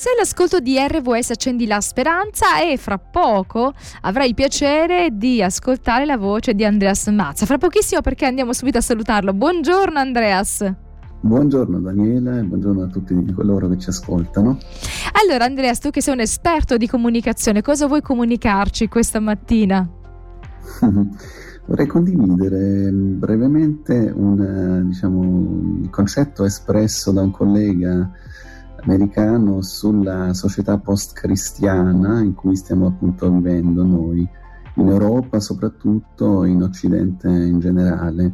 [0.00, 6.06] Sei all'ascolto di RVS Accendi la Speranza e fra poco avrai il piacere di ascoltare
[6.06, 7.44] la voce di Andreas Mazza.
[7.44, 9.34] Fra pochissimo perché andiamo subito a salutarlo.
[9.34, 10.64] Buongiorno Andreas.
[11.20, 14.58] Buongiorno Daniela e buongiorno a tutti coloro che ci ascoltano.
[15.22, 19.86] Allora Andreas, tu che sei un esperto di comunicazione, cosa vuoi comunicarci questa mattina?
[21.66, 28.10] Vorrei condividere brevemente un diciamo, concetto espresso da un collega
[28.82, 34.28] americano sulla società post-cristiana in cui stiamo appunto vivendo noi,
[34.74, 38.32] in Europa soprattutto, in Occidente in generale.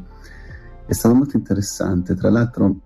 [0.86, 2.76] È stato molto interessante, tra l'altro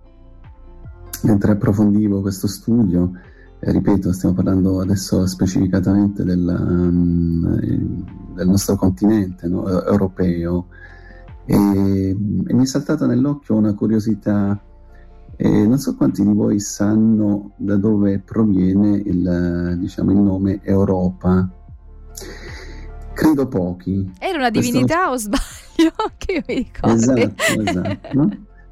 [1.23, 3.11] mentre approfondivo questo studio,
[3.59, 9.67] eh, ripeto, stiamo parlando adesso specificatamente della, um, del nostro continente no?
[9.67, 10.67] europeo,
[11.45, 14.59] e, e mi è saltata nell'occhio una curiosità
[15.35, 21.49] e non so quanti di voi sanno da dove proviene il, diciamo, il nome Europa.
[23.13, 24.11] Credo pochi.
[24.19, 25.29] Era una divinità Questo...
[25.29, 25.91] o sbaglio?
[26.17, 26.95] che io mi ricordo.
[26.95, 28.29] Esatto, esatto.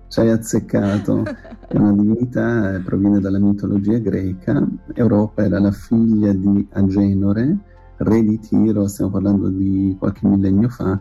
[0.08, 1.24] Ci hai azzeccato.
[1.68, 4.68] È una divinità, eh, proviene dalla mitologia greca.
[4.94, 7.58] Europa era la figlia di Agenore,
[7.98, 11.00] re di Tiro, stiamo parlando di qualche millennio fa,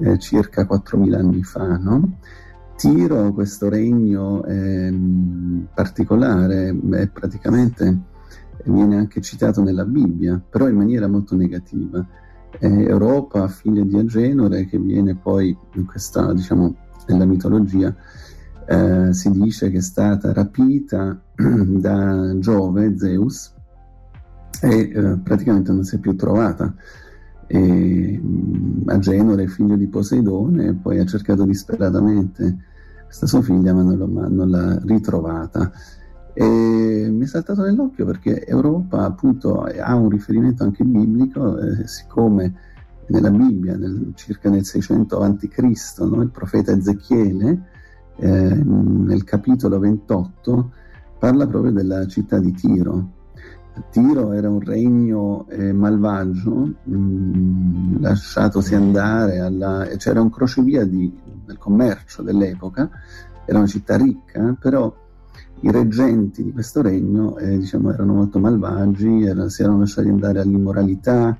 [0.00, 2.18] eh, circa 4.000 anni fa, no?
[2.76, 4.94] Tiro, questo regno eh,
[5.74, 8.14] particolare, è praticamente
[8.64, 12.04] viene anche citato nella Bibbia, però in maniera molto negativa.
[12.58, 16.74] È Europa, figlia di Agenore, che viene poi in questa, diciamo,
[17.06, 17.94] nella mitologia,
[18.66, 23.54] eh, si dice che è stata rapita da Giove, Zeus,
[24.60, 26.74] e eh, praticamente non si è più trovata.
[27.46, 28.20] E,
[28.86, 32.56] Agenore, figlio di Poseidone, poi ha cercato disperatamente
[33.04, 35.70] questa sua figlia, ma non, ma non l'ha ritrovata.
[36.32, 42.54] E mi è saltato nell'occhio perché Europa appunto ha un riferimento anche biblico, eh, siccome
[43.06, 47.62] nella Bibbia, nel, circa nel 600 a.C., no, il profeta Ezechiele,
[48.18, 50.72] eh, nel capitolo 28,
[51.18, 53.12] parla proprio della città di Tiro,
[53.90, 61.12] Tiro era un regno eh, malvagio, mh, mm, lasciatosi andare, alla, c'era un crocevia di,
[61.44, 62.88] del commercio dell'epoca,
[63.44, 64.94] era una città ricca, però
[65.60, 70.40] i reggenti di questo regno eh, diciamo, erano molto malvagi, era, si erano lasciati andare
[70.40, 71.36] all'immoralità,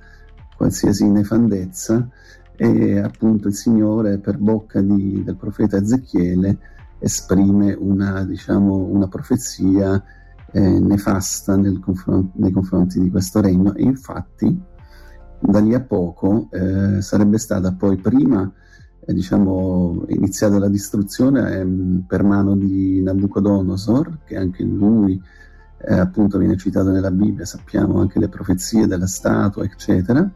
[0.57, 2.09] qualsiasi nefandezza,
[2.57, 6.59] e appunto il Signore per bocca di, del profeta Ezechiele
[6.99, 10.03] esprime una, diciamo, una profezia
[10.57, 14.59] eh, nefasta confront- nei confronti di questo regno e infatti
[15.39, 18.51] da lì a poco eh, sarebbe stata poi prima
[19.05, 25.21] eh, diciamo iniziata la distruzione ehm, per mano di Nabucodonosor che anche lui
[25.79, 30.27] eh, appunto viene citato nella Bibbia sappiamo anche le profezie della statua eccetera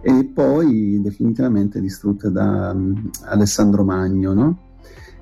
[0.00, 4.58] e poi definitivamente distrutte da um, Alessandro Magno no?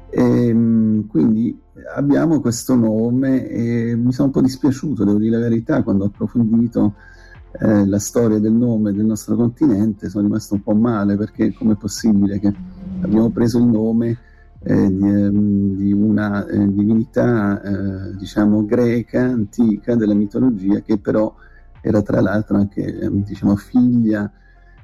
[0.09, 1.62] e, um, quindi
[1.94, 6.06] abbiamo questo nome e mi sono un po' dispiaciuto, devo dire la verità, quando ho
[6.09, 6.94] approfondito
[7.60, 11.75] eh, la storia del nome del nostro continente sono rimasto un po' male perché com'è
[11.75, 12.53] possibile che
[13.03, 14.19] abbiamo preso il nome
[14.62, 21.34] eh, di, ehm, di, una eh, divinità eh, diciamo greca antica della mitologia che però
[21.83, 24.31] era tra l'altro anche ehm, diciamo figlia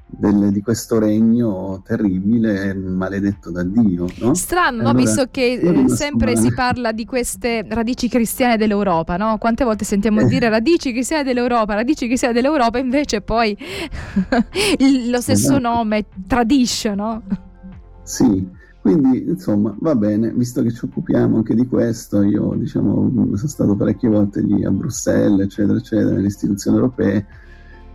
[0.09, 4.07] del, di questo regno terribile maledetto da Dio.
[4.19, 4.33] No?
[4.33, 9.37] Strano, allora, visto che eh, sempre si parla di queste radici cristiane dell'Europa, no?
[9.37, 10.25] quante volte sentiamo eh.
[10.25, 13.55] dire radici cristiane dell'Europa, radici cristiane dell'Europa, invece poi
[15.09, 15.59] lo stesso esatto.
[15.59, 17.21] nome tradisce, no?
[18.03, 18.47] Sì,
[18.81, 23.75] quindi insomma va bene, visto che ci occupiamo anche di questo, io diciamo sono stato
[23.75, 27.25] parecchie volte lì a Bruxelles, eccetera, eccetera, nelle istituzioni europee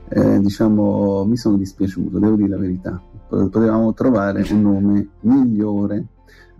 [0.08, 3.00] eh, diciamo, mi sono dispiaciuto, devo dire la verità.
[3.28, 6.06] Potevamo trovare un nome migliore.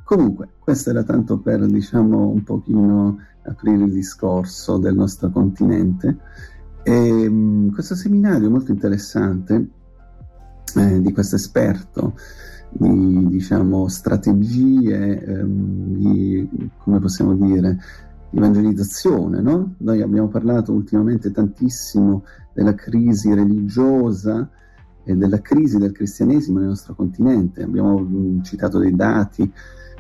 [0.03, 6.17] Comunque, questo era tanto per, diciamo, un pochino aprire il discorso del nostro continente.
[6.83, 9.69] E, um, questo seminario molto interessante
[10.77, 12.15] eh, di questo esperto
[12.77, 16.49] di diciamo, strategie, ehm, di,
[16.79, 17.79] come possiamo dire,
[18.35, 19.41] evangelizzazione.
[19.41, 19.75] No?
[19.79, 24.49] Noi abbiamo parlato ultimamente tantissimo della crisi religiosa
[25.05, 27.63] e della crisi del cristianesimo nel nostro continente.
[27.63, 29.51] Abbiamo citato dei dati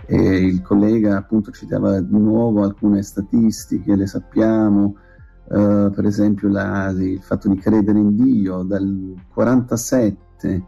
[0.06, 4.96] e il collega appunto citava di nuovo alcune statistiche, le sappiamo,
[5.44, 10.64] uh, per esempio la, il fatto di credere in Dio dal 47,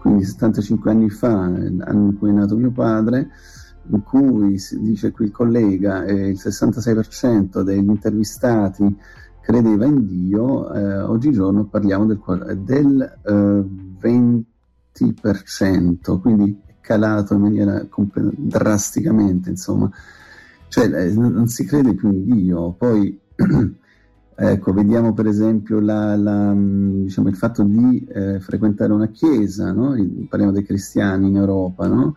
[0.00, 3.28] quindi 75 anni fa, anno in cui è nato mio padre,
[3.90, 8.96] in cui dice qui il collega, eh, il 66% degli intervistati
[9.40, 12.20] credeva in Dio, eh, oggigiorno parliamo del,
[12.64, 13.64] del eh,
[14.92, 19.90] 20%, quindi è calato in maniera comp- drasticamente, insomma,
[20.68, 22.72] cioè eh, non si crede più in Dio.
[22.72, 23.18] Poi,
[24.34, 29.96] ecco, vediamo per esempio la, la, diciamo, il fatto di eh, frequentare una chiesa, no?
[30.28, 32.14] parliamo dei cristiani in Europa, no?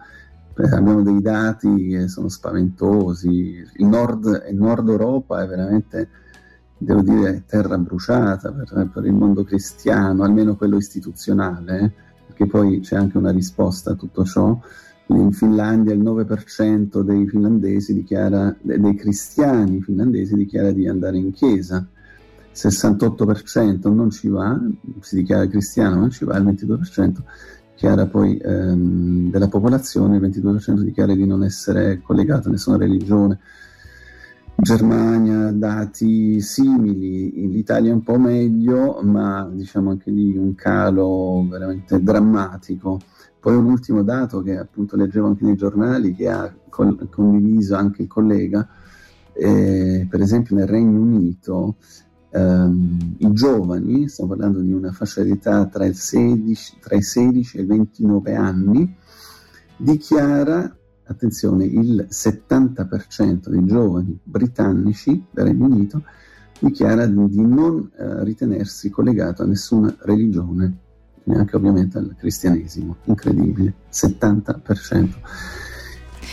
[0.63, 6.09] Abbiamo dei dati che sono spaventosi, il nord, il nord Europa è veramente
[6.77, 11.91] devo dire, terra bruciata per, per, il mondo cristiano, almeno quello istituzionale, eh?
[12.27, 14.57] perché poi c'è anche una risposta a tutto ciò.
[15.07, 21.77] In Finlandia il 9% dei finlandesi dichiara, dei cristiani finlandesi dichiara di andare in chiesa,
[21.77, 24.59] il 68% non ci va,
[25.01, 27.17] si dichiara cristiano, non ci va, il 22%
[27.75, 33.39] dichiara poi ehm, della popolazione, il 22% dichiara di non essere collegato a nessuna religione.
[34.55, 43.01] Germania dati simili, l'Italia un po' meglio, ma diciamo anche lì un calo veramente drammatico.
[43.37, 48.03] Poi un ultimo dato che appunto leggevo anche nei giornali, che ha col- condiviso anche
[48.03, 48.65] il collega,
[49.33, 51.75] eh, per esempio nel Regno Unito
[52.35, 57.57] ehm, i giovani, stiamo parlando di una fascia di età tra, 16, tra i 16
[57.57, 58.95] e i 29 anni,
[59.77, 60.75] dichiara
[61.07, 66.03] attenzione, il 70% dei giovani britannici del Regno Unito
[66.59, 70.77] dichiara di non eh, ritenersi collegato a nessuna religione,
[71.23, 75.09] neanche ovviamente al cristianesimo, incredibile, 70%.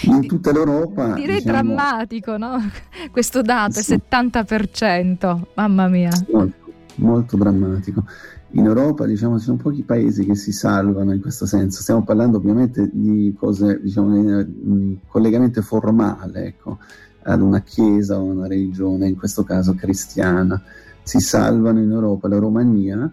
[0.04, 1.14] In tutta l'Europa...
[1.14, 2.58] Direi diciamo, drammatico, no?
[3.10, 3.94] Questo dato, sì.
[3.94, 6.10] il 70%, mamma mia.
[6.30, 6.56] Molto,
[6.96, 8.04] molto drammatico
[8.52, 11.80] in Europa diciamo, ci sono pochi paesi che si salvano in questo senso.
[11.80, 16.78] Stiamo parlando ovviamente di cose, diciamo, di collegamento formale, ecco,
[17.22, 20.60] ad una chiesa o una religione, in questo caso cristiana.
[21.02, 23.12] Si salvano in Europa la Romania,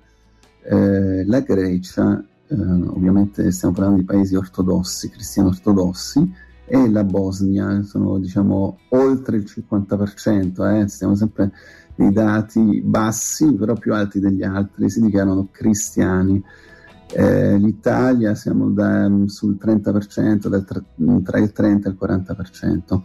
[0.63, 6.33] eh, la Grecia, eh, ovviamente stiamo parlando di paesi ortodossi, cristiani ortodossi,
[6.69, 11.51] e la Bosnia, sono diciamo oltre il 50%, eh, stiamo sempre
[11.95, 16.41] dei dati bassi, però più alti degli altri, si dichiarano cristiani.
[17.11, 20.63] Eh, L'Italia siamo da, mm, sul 30%, dal,
[21.23, 23.03] tra il 30 e il 40%.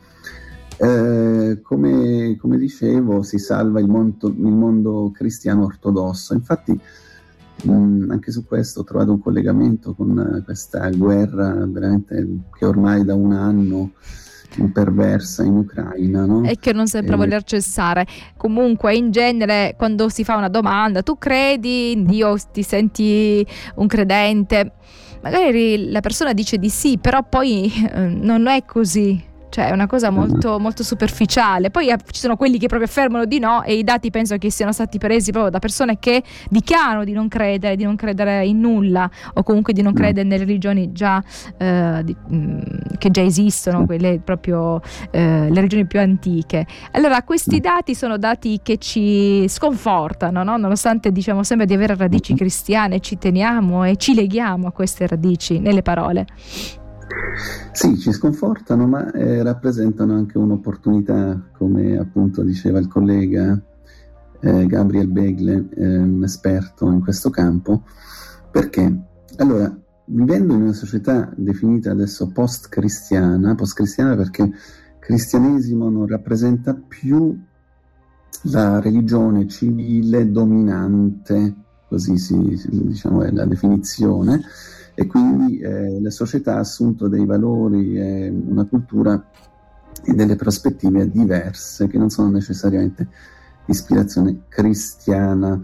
[0.76, 6.34] Eh, come, come, dicevo, si salva il mondo, il mondo cristiano ortodosso.
[6.34, 6.78] Infatti,
[7.66, 12.26] anche su questo ho trovato un collegamento con questa guerra veramente
[12.56, 13.92] che ormai da un anno
[14.72, 16.24] perversa in Ucraina.
[16.24, 16.44] No?
[16.44, 17.16] E che non sempre e...
[17.16, 18.06] voler cessare.
[18.36, 23.44] Comunque, in genere, quando si fa una domanda, tu credi in Dio, ti senti
[23.76, 24.72] un credente?
[25.22, 29.86] Magari la persona dice di sì, però poi eh, non è così cioè è una
[29.86, 31.70] cosa molto, molto superficiale.
[31.70, 34.50] Poi eh, ci sono quelli che proprio affermano di no e i dati penso che
[34.50, 38.58] siano stati presi proprio da persone che dichiarano di non credere, di non credere in
[38.58, 39.94] nulla o comunque di non mm.
[39.94, 41.22] credere nelle religioni già,
[41.56, 42.60] eh, di, mh, mm,
[42.98, 44.80] che già esistono, quelle proprio
[45.12, 46.66] eh, le religioni più antiche.
[46.90, 50.56] Allora questi dati sono dati che ci sconfortano, no?
[50.56, 55.60] nonostante diciamo sempre di avere radici cristiane, ci teniamo e ci leghiamo a queste radici
[55.60, 56.26] nelle parole.
[57.72, 63.60] Sì, ci sconfortano, ma eh, rappresentano anche un'opportunità, come appunto diceva il collega
[64.40, 67.82] eh, Gabriel Begle, eh, un esperto in questo campo,
[68.50, 68.96] perché?
[69.36, 74.50] Allora, vivendo in una società definita adesso post-cristiana, post-cristiana perché
[74.98, 77.36] cristianesimo non rappresenta più
[78.42, 81.54] la religione civile dominante,
[81.88, 82.36] così si,
[82.68, 84.42] diciamo è la definizione,
[84.94, 89.22] e quindi eh, la società ha assunto dei valori, e una cultura
[90.02, 93.08] e delle prospettive diverse che non sono necessariamente
[93.66, 95.60] ispirazione cristiana.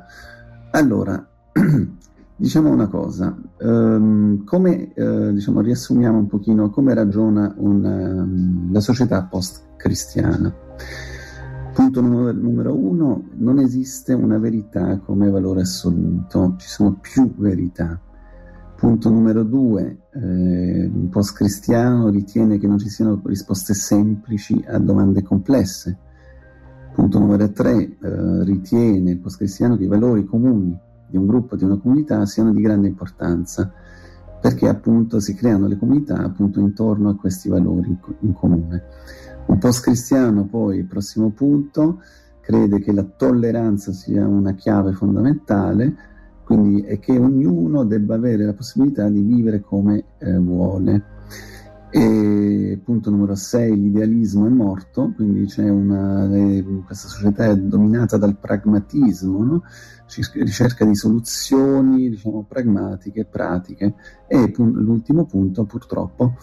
[0.73, 1.29] Allora,
[2.37, 8.81] diciamo una cosa, um, come uh, diciamo, riassumiamo un pochino come ragiona una, um, la
[8.81, 10.53] società post-cristiana.
[11.73, 17.99] Punto numero uno, non esiste una verità come valore assoluto, ci sono più verità.
[18.81, 25.23] Punto numero due, eh, il post-cristiano ritiene che non ci siano risposte semplici a domande
[25.23, 25.99] complesse.
[26.95, 30.75] Punto numero tre, eh, ritiene il post-cristiano che i valori comuni
[31.07, 33.71] di un gruppo, di una comunità siano di grande importanza,
[34.41, 38.83] perché appunto si creano le comunità appunto intorno a questi valori in comune.
[39.45, 42.01] Un post-cristiano poi, il prossimo punto,
[42.41, 46.09] crede che la tolleranza sia una chiave fondamentale,
[46.51, 51.05] quindi è che ognuno debba avere la possibilità di vivere come eh, vuole.
[51.93, 56.29] E punto numero 6, l'idealismo è morto, quindi c'è una,
[56.85, 59.63] questa società è dominata dal pragmatismo, no?
[60.33, 63.95] ricerca di soluzioni diciamo, pragmatiche, pratiche.
[64.27, 66.35] E l'ultimo punto, purtroppo,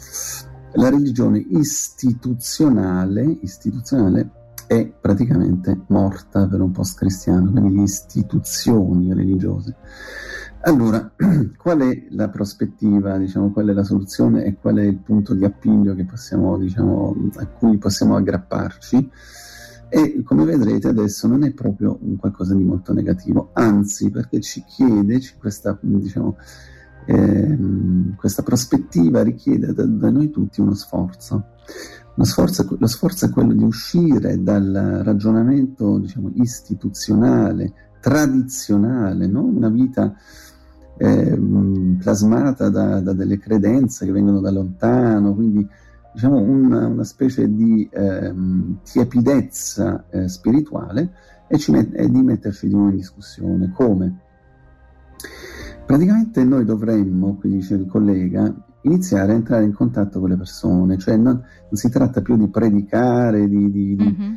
[0.76, 9.76] la religione istituzionale, istituzionale è praticamente morta per un post cristiano, quindi le istituzioni religiose.
[10.62, 11.12] Allora,
[11.58, 15.46] qual è la prospettiva, diciamo, qual è la soluzione e qual è il punto di
[15.46, 19.10] appiglio possiamo, diciamo, a cui possiamo aggrapparci?
[19.90, 24.62] E come vedrete adesso non è proprio un qualcosa di molto negativo, anzi perché ci
[24.68, 26.36] chiede, questa, diciamo,
[27.06, 31.52] ehm, questa prospettiva richiede da, da, noi tutti uno sforzo.
[32.18, 32.66] Uno sforzo.
[32.80, 39.44] Lo sforzo è quello di uscire dal ragionamento diciamo, istituzionale, tradizionale, no?
[39.44, 40.16] una vita
[40.98, 41.40] eh,
[42.00, 45.68] plasmata da, da, delle credenze che vengono da lontano, quindi
[46.12, 48.34] diciamo una, una specie di eh,
[48.84, 51.14] tiepidezza eh, spirituale
[51.48, 53.72] e, met- e, di metterci di nuovo in discussione.
[53.76, 54.20] Come?
[55.88, 60.98] Praticamente noi dovremmo, qui dice il collega, iniziare a entrare in contatto con le persone,
[60.98, 64.34] cioè non, non si tratta più di predicare, di, di, mm-hmm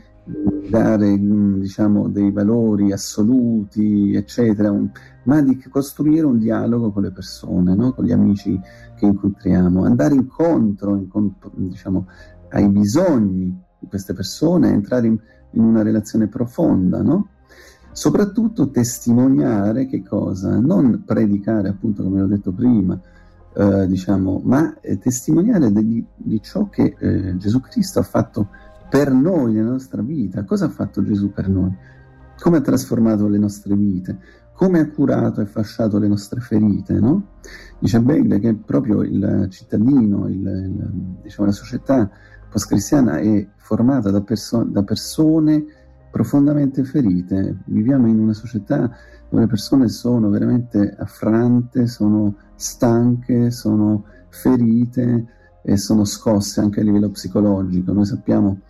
[0.68, 4.88] dare diciamo, dei valori assoluti, eccetera, un,
[5.24, 7.92] ma di costruire un dialogo con le persone, no?
[7.92, 8.58] con gli amici
[8.96, 11.08] che incontriamo, andare incontro in,
[11.68, 12.06] diciamo,
[12.50, 15.18] ai bisogni di queste persone, entrare in,
[15.52, 17.28] in una relazione profonda, no?
[17.92, 20.58] Soprattutto testimoniare che cosa?
[20.58, 22.98] Non predicare, appunto, come ho detto prima,
[23.52, 28.48] eh, diciamo, ma eh, testimoniare di, di, ciò che eh, Gesù Cristo ha fatto
[28.88, 30.44] per noi nella nostra vita.
[30.44, 31.74] Cosa ha fatto Gesù per noi?
[32.38, 34.18] Come ha trasformato le nostre vite?
[34.54, 36.94] Come ha curato e fasciato le nostre ferite?
[36.94, 37.38] No?
[37.78, 40.90] Dice Begle che proprio il cittadino, il, il,
[41.22, 42.10] diciamo, la società
[42.48, 45.64] post-cristiana è formata da, perso- da persone
[46.10, 47.56] profondamente ferite.
[47.66, 48.90] Viviamo in una società
[49.28, 55.26] dove le persone sono veramente affrante, sono stanche, sono ferite
[55.62, 57.92] e sono scosse anche a livello psicologico.
[57.92, 58.60] Noi sappiamo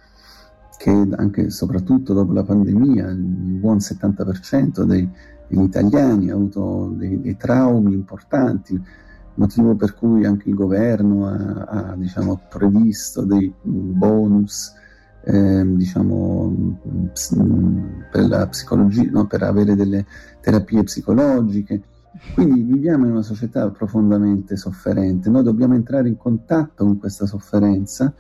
[0.77, 5.09] che anche e soprattutto dopo la pandemia il buon 70% dei,
[5.47, 8.81] degli italiani ha avuto dei, dei, traumi importanti,
[9.35, 14.73] motivo per cui anche il governo ha, ha diciamo, previsto dei bonus
[15.25, 16.79] eh, diciamo,
[18.11, 19.27] per la psicologia, no?
[19.27, 20.07] per avere delle
[20.41, 21.83] terapie psicologiche.
[22.35, 28.13] Quindi viviamo in una società profondamente sofferente, noi dobbiamo entrare in contatto con questa sofferenza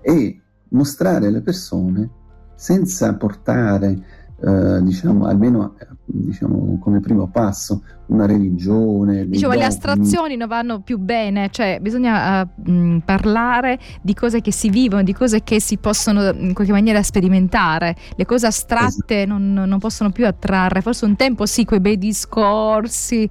[0.00, 0.40] e
[0.70, 2.10] mostrare alle persone
[2.54, 9.28] senza portare Uh, diciamo, almeno diciamo, come primo passo, una religione.
[9.28, 14.52] Diciamo, le astrazioni non vanno più bene, cioè bisogna uh, mh, parlare di cose che
[14.52, 17.96] si vivono, di cose che si possono in qualche maniera sperimentare.
[18.14, 19.38] Le cose astratte esatto.
[19.38, 20.80] non, non, possono più attrarre.
[20.80, 23.28] Forse un tempo sì, quei bei discorsi.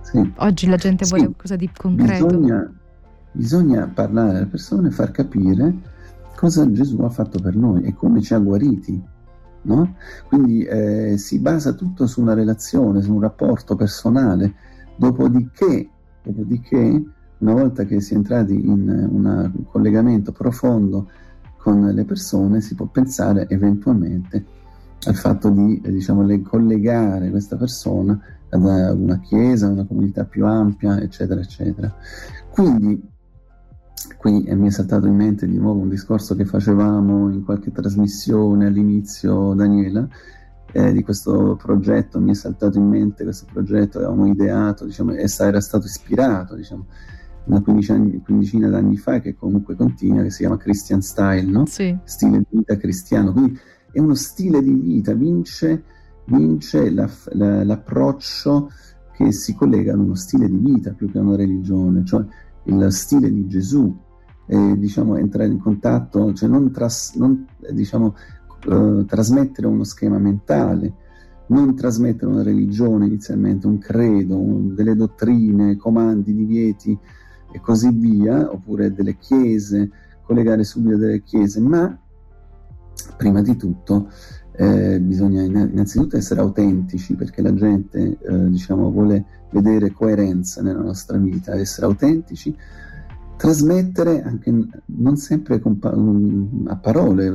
[0.00, 0.32] Sì.
[0.36, 1.10] Oggi la gente sì.
[1.10, 2.26] vuole qualcosa di concreto.
[2.26, 2.72] Bisogna,
[3.32, 5.92] bisogna parlare alle persone, far capire
[6.36, 9.12] cosa Gesù ha fatto per noi e come ci ha guariti.
[9.64, 9.96] No?
[10.28, 14.54] Quindi eh, si basa tutto su una relazione, su un rapporto personale,
[14.96, 15.88] dopodiché,
[16.22, 17.02] dopodiché
[17.38, 21.08] una volta che si è entrati in un collegamento profondo
[21.56, 24.44] con le persone, si può pensare eventualmente
[25.06, 28.18] al fatto di diciamo, collegare questa persona
[28.50, 31.92] ad una chiesa, una comunità più ampia, eccetera, eccetera.
[32.50, 33.12] Quindi
[34.24, 38.64] qui mi è saltato in mente di nuovo un discorso che facevamo in qualche trasmissione
[38.64, 40.08] all'inizio, Daniela,
[40.72, 45.26] eh, di questo progetto, mi è saltato in mente questo progetto, avevamo ideato, diciamo, e
[45.38, 46.86] era stato ispirato, diciamo,
[47.44, 51.66] una quindicina, quindicina d'anni fa, che comunque continua, che si chiama Christian Style, no?
[51.66, 51.94] Sì.
[52.04, 53.30] Stile di vita cristiano.
[53.30, 53.58] Quindi
[53.92, 55.84] è uno stile di vita, vince,
[56.28, 58.70] vince la, la, l'approccio
[59.12, 62.24] che si collega ad uno stile di vita più che a una religione, cioè
[62.66, 63.94] il stile di Gesù,
[64.46, 68.14] eh, diciamo, entrare in contatto, cioè non, tras, non diciamo,
[68.66, 70.92] eh, trasmettere uno schema mentale,
[71.46, 76.98] non trasmettere una religione inizialmente, un credo, un, delle dottrine, comandi, divieti
[77.52, 79.90] e così via, oppure delle chiese,
[80.22, 81.96] collegare subito delle chiese, ma
[83.16, 84.08] prima di tutto
[84.56, 91.16] eh, bisogna innanzitutto essere autentici perché la gente eh, diciamo, vuole vedere coerenza nella nostra
[91.18, 92.56] vita, essere autentici,
[93.36, 94.52] trasmettere anche
[94.86, 95.94] non sempre pa-
[96.66, 97.32] a parole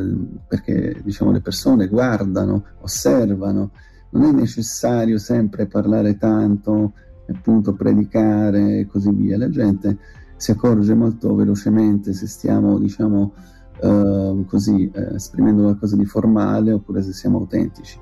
[0.48, 3.72] perché diciamo, le persone guardano, osservano,
[4.12, 6.94] non è necessario sempre parlare tanto,
[7.27, 9.98] appunto predicare e così via, la gente
[10.36, 13.34] si accorge molto velocemente se stiamo, diciamo,
[13.82, 18.00] eh, così, eh, esprimendo qualcosa di formale oppure se siamo autentici.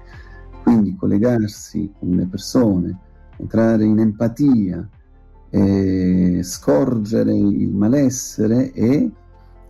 [0.63, 2.98] Quindi collegarsi con le persone,
[3.38, 4.88] entrare in empatia,
[5.50, 9.12] eh, scorgere il malessere e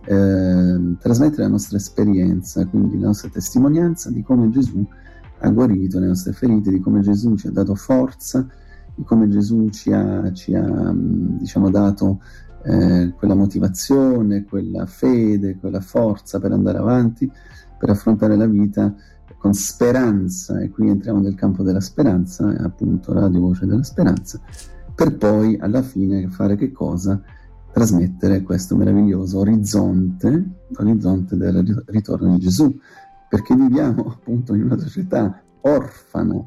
[0.04, 4.84] eh, trasmettere la nostra esperienza, quindi la nostra testimonianza di come Gesù
[5.40, 8.46] ha guarito le nostre ferite, di come Gesù ci ha dato forza,
[8.94, 12.20] di come Gesù ci ha, ci ha diciamo, dato
[12.64, 17.30] eh, quella motivazione, quella fede, quella forza per andare avanti,
[17.78, 18.92] per affrontare la vita
[19.38, 24.40] con speranza, e qui entriamo nel campo della speranza, appunto Radio Voce della Speranza,
[24.98, 27.22] per poi alla fine fare che cosa?
[27.72, 32.76] Trasmettere questo meraviglioso orizzonte, l'orizzonte del ritorno di Gesù,
[33.28, 36.44] perché viviamo appunto in una società orfana,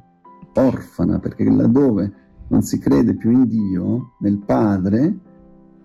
[0.56, 2.14] orfana, perché laddove
[2.50, 5.18] non si crede più in Dio, nel Padre,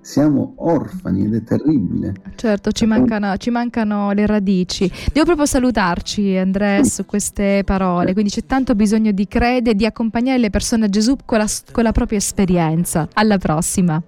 [0.06, 2.14] siamo orfani ed è terribile.
[2.36, 4.88] Certo, ci mancano, ci mancano, le radici.
[5.12, 8.12] Devo proprio salutarci, Andrea, su queste parole.
[8.12, 11.82] Quindi c'è tanto bisogno di credere, di accompagnare le persone a Gesù con la, con
[11.82, 13.08] la propria esperienza.
[13.14, 14.00] Alla prossima.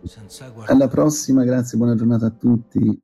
[0.67, 2.97] Alla prossima, grazie, buona giornata a tutti.